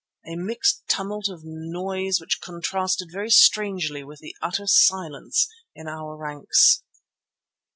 _"—a 0.27 0.35
mixed 0.35 0.81
tumult 0.87 1.27
of 1.29 1.41
noise 1.43 2.19
which 2.19 2.41
contrasted 2.41 3.09
very 3.11 3.29
strangely 3.29 4.03
with 4.03 4.17
the 4.19 4.35
utter 4.41 4.65
silence 4.65 5.47
in 5.75 5.87
our 5.87 6.17
ranks. 6.17 6.81